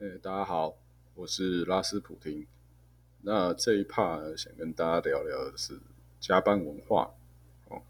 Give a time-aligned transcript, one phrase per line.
[0.00, 0.76] 哎，大家好，
[1.16, 2.46] 我是拉斯普廷。
[3.22, 5.76] 那这一 part 想跟大家聊聊的是
[6.20, 7.12] 加班文化。
[7.66, 7.82] 哦，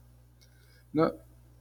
[0.92, 1.12] 那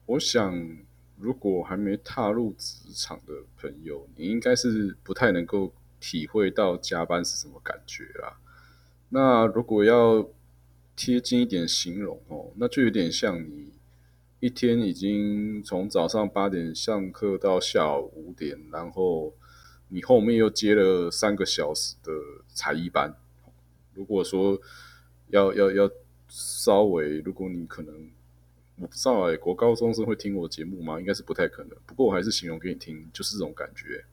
[0.06, 0.78] 我想，
[1.18, 8.40] 如果还没踏入职场的朋友，你应该是不太能够体会到加班是什么感觉啦。
[9.10, 10.30] 那如果要
[10.96, 13.74] 贴近一点形容哦，那就有点像你
[14.40, 19.34] 一天已经从早上八点上课到下午五点，然后。
[19.90, 22.12] 你后面又接了三个小时的
[22.50, 23.16] 才艺班，
[23.94, 24.60] 如果说
[25.30, 25.90] 要要要
[26.28, 28.12] 稍微，如果你可能
[28.76, 31.00] 我不知道哎，国高中生会听我节目吗？
[31.00, 31.78] 应该是不太可能。
[31.86, 34.04] 不过我还是形容给你听，就是这种感觉。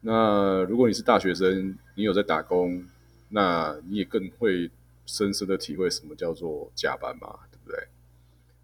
[0.00, 2.84] 那如果你是大学生，你有在打工，
[3.28, 4.68] 那你也更会
[5.06, 7.86] 深深的体会什么叫做加班嘛，对不对？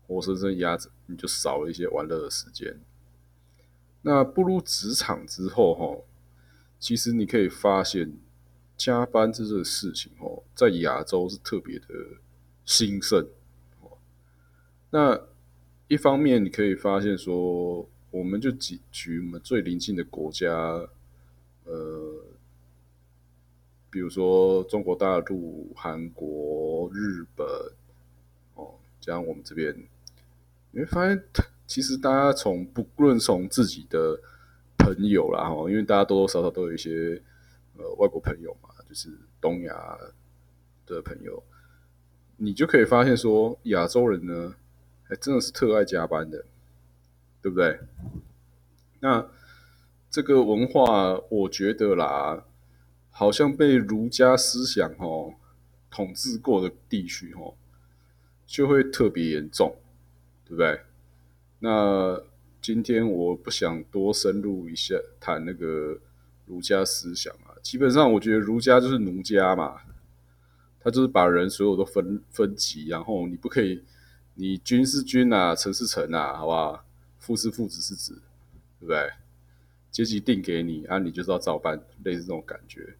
[0.08, 2.76] 活生生压着，你就少了一些玩乐的时间。
[4.02, 6.04] 那步入职场之后，哈。
[6.80, 8.12] 其实你可以发现，
[8.76, 11.86] 加班这个事情哦，在亚洲是特别的
[12.64, 13.26] 兴盛。
[14.90, 15.20] 那
[15.88, 20.48] 一方面你可以发现说，我们就举举我们最邻近的国家，
[21.64, 22.24] 呃，
[23.90, 27.46] 比如说中国大陆、韩国、日本，
[28.54, 29.74] 哦，加上我们这边，
[30.70, 31.24] 你会发现，
[31.66, 34.20] 其实大家从不论从自己的。
[34.94, 37.20] 朋友啦，哈，因为大家多多少少都有一些
[37.76, 39.98] 呃外国朋友嘛，就是东亚
[40.86, 41.42] 的朋友，
[42.36, 44.54] 你就可以发现说，亚洲人呢，
[45.04, 46.44] 还真的是特爱加班的，
[47.42, 47.78] 对不对？
[49.00, 49.28] 那
[50.10, 52.44] 这个文化，我觉得啦，
[53.10, 55.34] 好像被儒家思想哦
[55.90, 57.54] 统治过的地区哦，
[58.46, 59.76] 就会特别严重，
[60.44, 60.80] 对不对？
[61.58, 62.22] 那。
[62.60, 65.98] 今天我不想多深入一下谈那个
[66.46, 69.80] 儒家思想啊，基本上我觉得儒家就是奴家嘛，
[70.80, 73.84] 他就是把人所有都分分级，然后你不可以，
[74.34, 76.84] 你君是君啊，臣是臣啊，好不好？
[77.18, 78.22] 父是父，子是子，
[78.80, 79.10] 对不对？
[79.90, 82.96] 阶级定给你，啊，你就是要照办，类似这种感觉。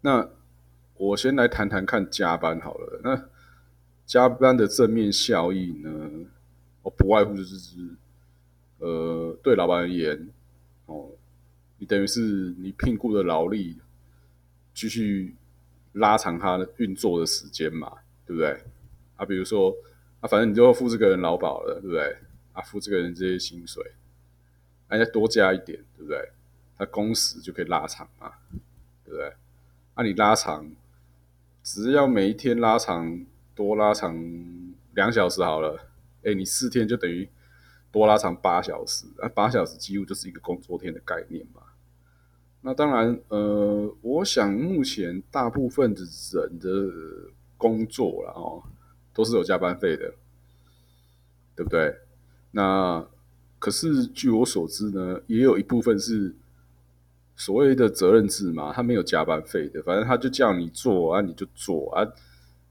[0.00, 0.28] 那
[0.94, 3.28] 我先来谈谈看加班好了，那
[4.04, 6.10] 加班的正面效益呢？
[6.90, 7.76] 不外乎就是，
[8.78, 10.28] 呃，对老板而言，
[10.86, 11.10] 哦，
[11.78, 13.78] 你等于是你聘雇的劳力，
[14.72, 15.34] 继续
[15.92, 17.90] 拉长他的运作的时间嘛，
[18.26, 18.62] 对不对？
[19.16, 19.74] 啊，比如说，
[20.20, 22.16] 啊，反正你就要付这个人劳保了，对不对？
[22.52, 23.82] 啊，付这个人这些薪水，
[24.88, 26.30] 啊，再多加一点，对不对？
[26.78, 28.32] 他工时就可以拉长嘛，
[29.04, 29.32] 对不对？
[29.94, 30.70] 啊，你拉长，
[31.62, 33.24] 只要每一天拉长
[33.54, 34.14] 多拉长
[34.94, 35.80] 两小时好了。
[36.26, 37.28] 哎，你四天就等于
[37.92, 41.62] 多拉长八小时，啊，八小时几乎就是一个工作天的概念嘛。
[42.62, 48.62] 那当然，呃，我想目前大部分的人的工作了哦，
[49.14, 50.12] 都是有加班费的，
[51.54, 51.96] 对不对？
[52.50, 53.06] 那
[53.60, 56.34] 可是据我所知呢，也有一部分是
[57.36, 62.04] 所谓的责任制嘛，他没有加班费的，反正他就叫你做啊，你就做啊，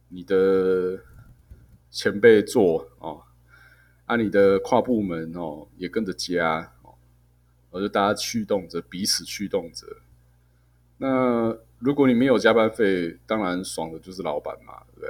[0.09, 0.99] 你的
[1.89, 3.23] 前辈做哦。
[4.05, 6.93] 啊，你的跨部门哦也跟着加哦，
[7.71, 9.88] 而就大家驱动着彼此驱动着。
[10.97, 15.09] 那如果你没有加班费，当然爽的就是老板嘛，对不对？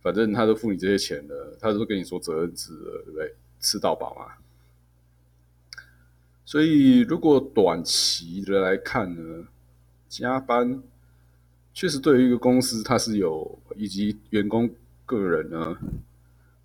[0.00, 3.34] 反正他都付你这些钱了，他都跟你说责任制了，对不对？
[3.58, 4.34] 吃到饱嘛。
[6.44, 9.48] 所以如果短期的来看呢，
[10.08, 10.82] 加班
[11.74, 14.70] 确实对于一个公司它是有，以及员工
[15.04, 15.76] 个人呢。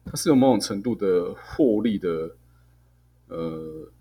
[0.10, 2.36] 它是有某种程度的获利的
[3.28, 3.92] 呃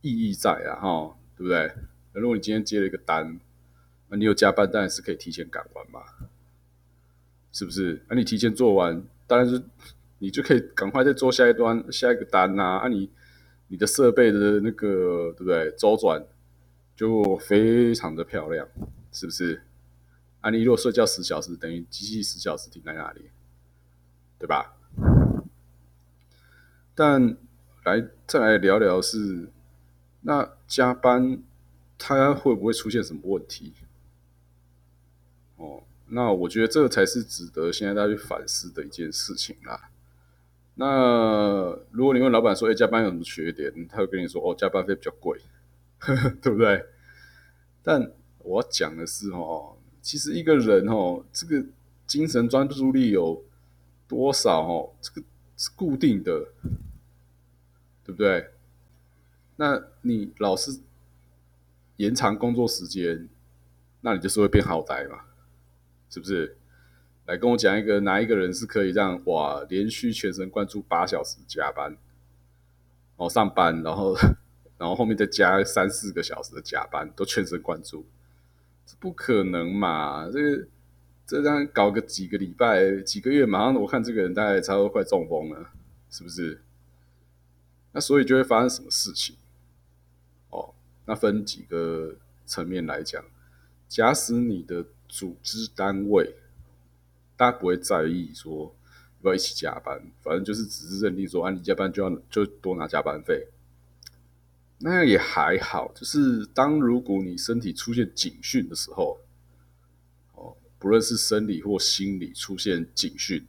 [0.00, 1.72] 意义在啊，哈，对不对？
[2.12, 3.38] 那如果你今天接了一个单，
[4.08, 6.00] 那你有加班，当然是可以提前赶完嘛，
[7.52, 8.02] 是不是？
[8.08, 9.62] 那你提前做完，当然是
[10.18, 12.78] 你就可以赶快再做下一端下一个单呐。
[12.78, 13.10] 啊，你
[13.68, 15.70] 你的设备的那个对不对？
[15.76, 16.24] 周转
[16.96, 18.66] 就非常的漂亮，
[19.12, 19.62] 是不是？
[20.40, 23.30] 啊，你如果睡觉十小时，等于机器十小时停在那里，
[24.38, 24.74] 对吧？
[27.02, 27.34] 但
[27.84, 29.48] 来再来聊聊是，
[30.20, 31.42] 那加班
[31.96, 33.72] 他会不会出现什么问题？
[35.56, 39.88] 哦，那我觉得这个才是值得现在大家去反思的一件事情啦。
[40.74, 45.40] 那如果你问老板说：“哎，加班有什么缺点？”他会跟你说：“哦，加班费比较贵，
[46.42, 46.84] 对不对？”
[47.82, 51.64] 但我要讲的是哦，其实一个人哦，这个
[52.06, 53.42] 精神专注力有
[54.06, 55.26] 多少哦，这个
[55.56, 56.46] 是固定的。
[58.10, 58.50] 对不对？
[59.56, 60.80] 那你老是
[61.96, 63.28] 延长工作时间，
[64.00, 65.20] 那你就是会变好呆嘛，
[66.08, 66.56] 是不是？
[67.26, 71.96] 来跟我讲一个哪一个人是可以让哇连续全神贯注八小时加班，
[73.16, 74.16] 哦上班，然后
[74.78, 78.06] 然后后面再加三四个小时的加班，都全神贯注，
[78.86, 80.28] 这不可能嘛？
[80.32, 80.66] 这个
[81.26, 85.70] 这样搞个几个礼拜、几个月，马上我看这个人大概差不多快中风了，
[86.10, 86.60] 是不是？
[87.92, 89.36] 那所以就会发生什么事情？
[90.50, 90.74] 哦，
[91.06, 92.16] 那分几个
[92.46, 93.24] 层面来讲，
[93.88, 96.36] 假使你的组织单位。
[97.36, 98.66] 大家不会在意说
[99.20, 103.46] 要不要一起加班，反正就是只是认定说，啊，你加班就要就多拿加班费，
[104.76, 105.90] 那样也还好。
[105.94, 109.18] 就是当如果你身体出现警讯的时候，
[110.34, 113.46] 哦，不论是生理或心理出现警讯，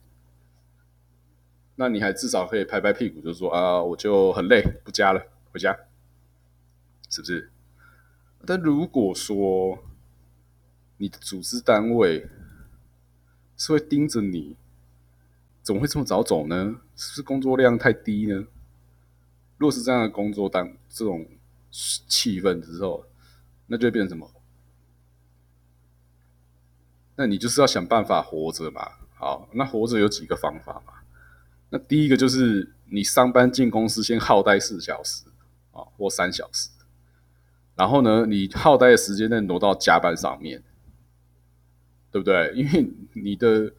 [1.82, 5.20] 那你还至少可以拍拍屁股，就说啊，我就很累，不加了，
[5.50, 5.76] 回家，
[7.10, 7.50] 是不是？
[8.46, 9.82] 但如果说
[10.98, 12.28] 你的组织单位，
[13.56, 14.56] 是会盯着你，
[15.60, 16.76] 怎么会这么早走呢？
[16.94, 18.46] 是不是工作量太低呢？
[19.58, 21.26] 如果是这样的工作当这种
[21.72, 23.04] 气氛之后，
[23.66, 24.30] 那就会变成什么？
[27.16, 28.88] 那你就是要想办法活着嘛。
[29.16, 31.01] 好，那活着有几个方法嘛？
[31.72, 35.24] 那第一个就是你上班进公司先耗待四小时
[35.72, 36.68] 啊，或三小时，
[37.74, 40.62] 然后呢，你耗待的时间再挪到加班上面。
[42.12, 42.52] 对不对？
[42.54, 43.72] 因为你的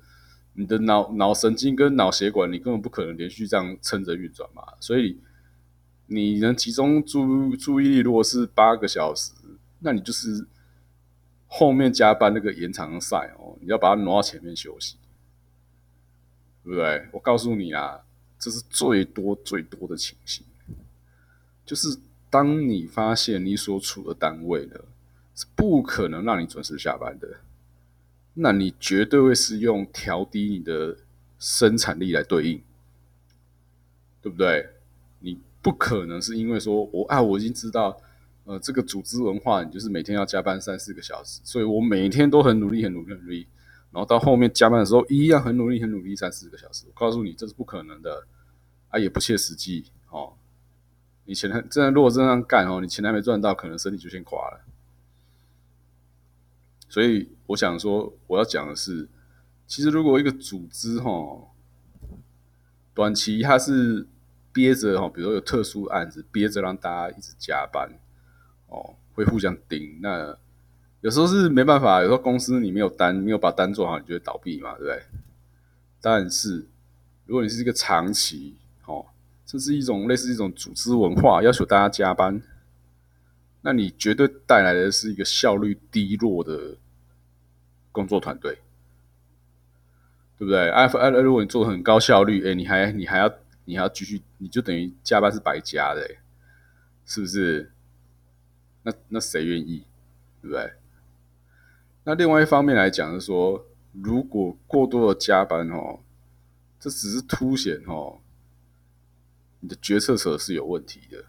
[0.53, 4.63] 你的脑脑神经跟脑血管，你根本不可能连续这样撑着运转嘛。
[4.79, 5.19] 所以
[6.07, 9.33] 你能集中注注意力，如果是八个小时，
[9.81, 10.47] 那你就是
[11.45, 14.95] 后面加班那个延长赛哦，你要把它挪到前面休息，
[16.63, 17.07] 对不对？
[17.11, 17.99] 我告诉你啊，
[18.39, 20.45] 这是最多最多的情形，
[21.65, 21.97] 就是
[22.29, 24.79] 当你发现你所处的单位呢，
[25.35, 27.27] 是不可能让你准时下班的。
[28.35, 30.97] 那你绝对会是用调低你的
[31.37, 32.61] 生产力来对应，
[34.21, 34.69] 对不对？
[35.19, 38.01] 你不可能是因为说我啊，我已经知道，
[38.45, 43.47] 呃，这个组织文化，你就是每天要加班三四个小时，所以我每天都很努力，很努力，很努力，
[43.93, 46.85] 然后到后面加班的时候一样很努力，很努力三四个小时。
[46.87, 48.25] 我告诉你，这是不可能的，
[48.89, 50.33] 啊，也不切实际哦。
[51.25, 54.65] 你钱还真的如果这样干哦，你钱还没赚到，可能身体就先垮了。
[56.89, 59.07] 所以我想说，我要讲的是，
[59.67, 61.11] 其实如果一个组织哈，
[62.95, 64.07] 短期它是
[64.51, 67.91] 憋着哈，比如说有特殊案子憋着让大家一直加班，
[68.67, 69.99] 哦，会互相顶。
[70.01, 70.37] 那
[71.03, 75.03] 有时候是没办法，有时候公司你没有单，没有把单做好，你就会倒闭嘛，对不对？
[76.01, 76.65] 但是
[77.25, 78.55] 如果你是一个长期
[78.85, 79.05] 哦，
[79.45, 82.41] 这是一种类似一种组织文化，要求大家加班，
[83.61, 86.77] 那你绝对带来的是一个效率低落的。
[87.93, 88.57] 工作团队，
[90.39, 90.67] 对不对？
[90.71, 93.31] 哎哎，如果你做的很高效率，哎，你还你还要
[93.65, 96.01] 你还要继续，你就等于加班是白加的，
[97.05, 97.71] 是不是？
[98.81, 99.83] 那那谁愿意，
[100.41, 100.73] 对不对？
[102.03, 105.99] 那另外一方面来讲是说，如果过多的加班哦，
[106.79, 108.19] 这只是凸显哦，
[109.59, 111.25] 你的决策者是有问题的，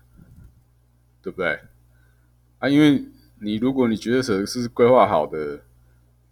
[1.23, 1.61] 对不对？
[2.59, 3.05] 啊，因为
[3.41, 5.63] 你如果你决策者是规划好的。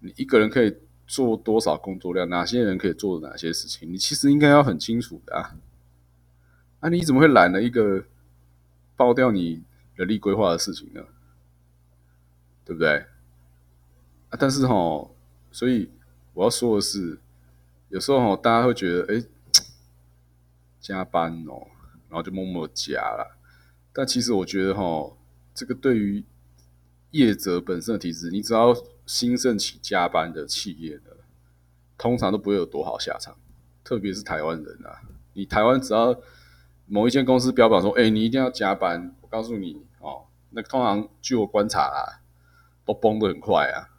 [0.04, 0.76] 你一个人可以
[1.06, 2.28] 做多少工作量？
[2.28, 3.88] 哪些人可以做哪些事情？
[3.92, 5.56] 你其实应该要很清楚的啊！
[6.80, 8.04] 啊，你怎么会揽了一个
[8.96, 9.62] 爆掉你
[9.94, 11.04] 人力规划的事情呢？
[12.64, 13.06] 对不对？
[14.38, 15.10] 但是哈，
[15.50, 15.90] 所以
[16.34, 17.18] 我要说的是，
[17.88, 19.24] 有时候哈，大家会觉得哎，
[20.80, 21.66] 加班哦，
[22.08, 23.38] 然后就默默加了。
[23.92, 25.12] 但其实我觉得哈，
[25.54, 26.24] 这个对于
[27.10, 28.74] 业者本身的体质，你只要。
[29.04, 31.10] 兴盛起加班的企业呢，
[31.98, 33.36] 通常都不会有多好下场，
[33.82, 35.02] 特别是台湾人啊。
[35.32, 36.16] 你台湾只要
[36.86, 42.22] 某一间公司标榜说，哎，你一定要加班，我告诉你哦，那通常据我观察啊，
[42.86, 43.90] 都崩的很快啊。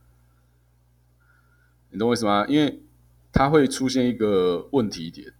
[1.93, 2.45] 你懂为什么？
[2.49, 2.81] 因为
[3.31, 5.33] 它会出现一个问题点，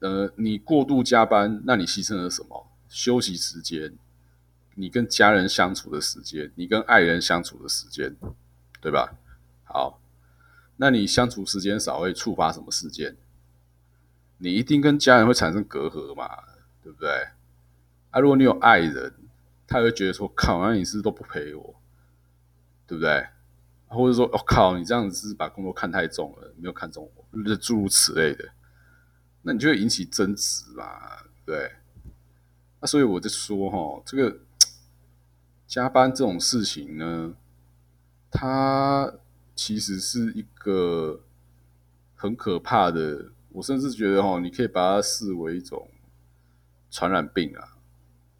[0.00, 2.70] 呃，你过度加班，那你牺牲了什么？
[2.88, 3.96] 休息时间，
[4.74, 8.14] 你跟家人相处的时间，你跟爱人相处的时间。
[8.80, 9.12] 对吧？
[9.64, 10.00] 好，
[10.76, 13.16] 那你相处时间少会触发什么事件？
[14.38, 16.44] 你一定跟家人会产生隔阂嘛，
[16.80, 17.10] 对不对？
[18.10, 19.12] 啊，如果你有爱人，
[19.66, 21.74] 他会觉得说：“靠，那你是不是都不陪我，
[22.86, 23.26] 对不对？”
[23.88, 27.24] 或者说：“我靠，你这样子是把工作看太重了，没有看重我，
[27.56, 28.50] 诸如此类的，
[29.42, 30.84] 那你就会引起争执嘛，
[31.46, 31.72] 对？
[32.80, 34.38] 那所以我就说哈，这个
[35.66, 37.34] 加班这种事情呢，
[38.30, 39.14] 它
[39.56, 41.22] 其实是一个
[42.14, 43.32] 很可怕的。
[43.50, 45.90] 我甚至觉得哦，你可以把它视为一种
[46.90, 47.78] 传染病啊，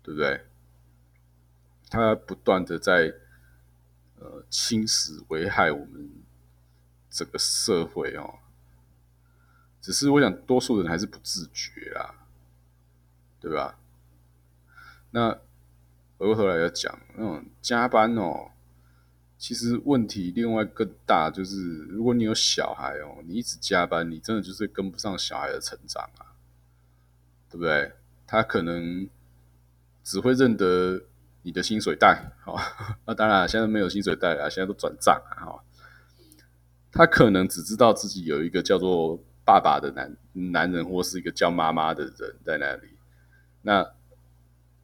[0.02, 0.44] 对不对？
[1.88, 3.14] 它不断的在
[4.20, 6.10] 呃侵蚀、危害我们
[7.10, 8.38] 整个社会哦。
[9.80, 12.26] 只是我想，多数人还是不自觉啊，
[13.40, 13.78] 对吧？
[15.10, 15.30] 那
[16.18, 18.50] 回过头来要讲那种加班哦，
[19.38, 26.34] 其实问题另外更大，就是如果你有小孩哦，你一直加班，你真的就是跟不上小孩的成长啊，
[27.48, 27.92] 对不对？
[28.26, 29.08] 他可能
[30.02, 31.04] 只会认得
[31.48, 32.60] 你的薪水袋，哦，
[33.06, 35.64] 那当然现在没有薪水袋了，现在都转账啊，哈。
[36.92, 40.14] 他可能只知道自己有一个叫做爸爸的男
[40.52, 42.88] 男人，或是一个叫妈妈的人在那里，
[43.62, 43.90] 那。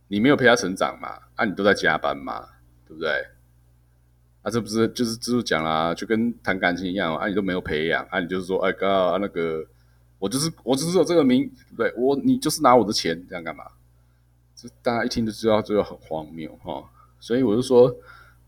[0.09, 1.19] 你没有陪他成长嘛？
[1.35, 2.47] 啊，你都在加班嘛，
[2.87, 3.11] 对不对？
[4.43, 9.67] 啊，这不是就是就是讲啦，就跟谈感情一样啊，你都没有培养啊，你就是说，哎哥，那个
[10.19, 13.65] 我就是我就是有这个名，对我你就是拿我的钱这样干嘛？
[14.65, 16.83] 这大家一听就知道，这个很荒谬哈。
[17.21, 17.95] 所以我就说，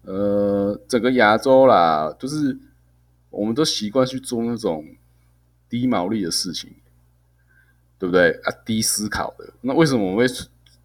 [0.03, 2.59] 呃，整个亚洲啦，就是
[3.29, 4.85] 我们都习惯去做那种
[5.69, 6.71] 低毛利的事情，
[7.99, 8.31] 对不对？
[8.45, 10.35] 啊，低思考的，那为什么我们会？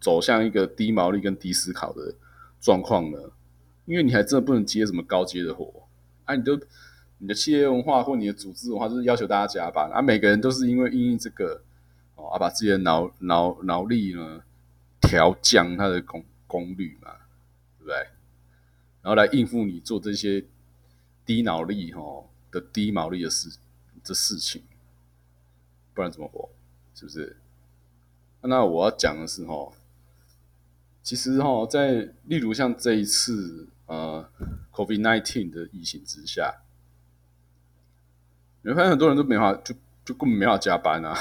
[0.02, 2.12] 走向一个低毛利跟低思考的
[2.60, 3.16] 状况呢？
[3.84, 5.72] 因为你还真的不能接什么高阶的活
[6.24, 6.34] 啊！
[6.34, 6.58] 你都
[7.18, 10.02] 你的企业文化或你的组织文化就是要求大家加班啊！
[10.02, 11.62] 每个人都是因为因应这个
[12.16, 14.40] 哦，啊，把自己的脑脑脑力呢
[15.12, 17.12] 调降它的功功率嘛，
[17.78, 17.94] 对不对？
[19.02, 20.42] 然后来应付你做这些
[21.26, 22.00] 低脑力哈
[22.50, 23.58] 的低毛利的事
[24.02, 24.62] 这事情，
[25.92, 26.48] 不然怎么活？
[26.94, 27.36] 是不是？
[28.40, 29.70] 那我要讲的是哈。
[31.02, 34.26] 其实哈，在例如像这一次呃
[34.72, 36.62] ，COVID nineteen 的疫情之下，
[38.62, 39.74] 你会发现很多人都没法，就
[40.06, 41.14] 就根本没法加班啊。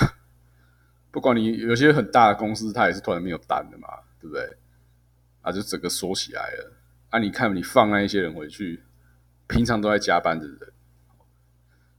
[1.11, 3.87] 不管你有些很大的公司，它也是突然没有单的嘛，
[4.19, 4.57] 对不对？
[5.41, 6.73] 啊，就整个缩起来了。
[7.09, 8.83] 啊，你看你放那一些人回去，
[9.47, 10.73] 平常都在加班的人，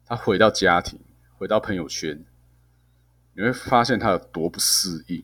[0.06, 0.98] 他回到家庭，
[1.36, 2.24] 回到朋友圈，
[3.34, 5.22] 你会发现他有多不适应，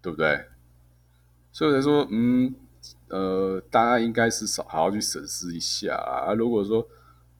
[0.00, 0.46] 对不对？
[1.52, 2.54] 所以才说，嗯，
[3.08, 6.32] 呃，大家应该是少好好去审视一下啊。
[6.32, 6.88] 如果说，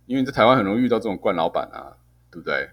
[0.04, 1.96] 因为在台湾很容易遇到这种惯老板啊，
[2.30, 2.70] 对不对？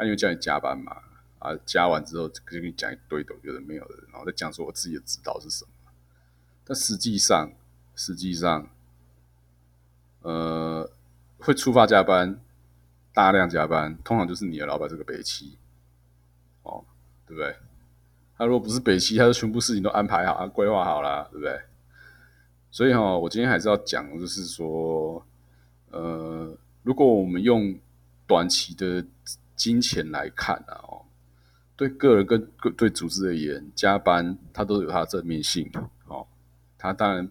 [0.00, 0.96] 他因为叫你加班嘛，
[1.40, 5.70] 啊，加完之后就跟你讲一堆的，有的没有的，然后再讲说我自己的指导是什么。
[6.64, 7.52] 但实际上，
[7.94, 8.70] 实际上，
[10.22, 10.90] 呃，
[11.38, 12.40] 会触发加班、
[13.12, 15.58] 大量加班，通常就是你的老板这个北七，
[16.62, 16.82] 哦，
[17.26, 17.54] 对不对？
[18.38, 21.60] 他如果不是北七，他的全部事情都安排好、规划好了，对不对？
[22.70, 25.22] 所以哈，我今天还是要讲，就是说，
[25.90, 27.78] 呃，如果我们用
[28.26, 29.04] 短期的
[29.60, 31.04] 金钱来看啊，哦，
[31.76, 35.70] 对个人跟对组织而言，加班它都有它的正面性，
[36.06, 36.26] 哦，
[36.78, 37.28] 它当然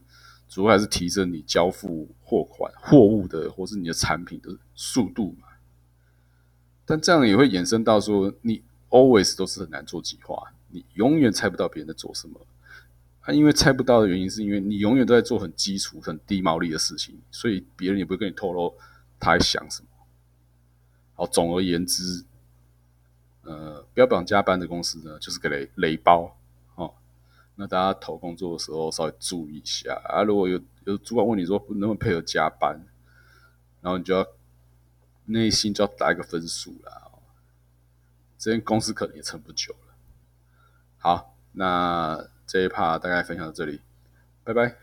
[0.47, 5.47] 主要还是提升你交付货款、货物的或是你的产品的速度嘛。
[6.85, 10.53] 但这样也会衍生到说，你 always 都是很难做计划。
[10.67, 12.39] 你永远猜不到别人在做什么，
[13.21, 18.75] 啊，因为猜不到的原因，是因为你永远都在做很基础、很低毛利的事情，所以别人也不会跟你透露
[19.19, 19.88] 他在想什么。
[21.19, 22.23] 哦，总而言之，
[23.41, 26.33] 呃，标榜加班的公司呢，就是个雷雷包
[26.75, 26.93] 哦。
[27.55, 30.23] 那大家投工作的时候稍微注意一下啊。
[30.23, 32.79] 如果有有主管问你说能不能配合加班，
[33.81, 34.25] 然后你就要
[35.25, 37.11] 内心就要打一个分数了，
[38.37, 39.93] 这间公司可能也撑不久了。
[40.99, 43.81] 好，那这一趴大概分享到这里，
[44.45, 44.77] 拜拜。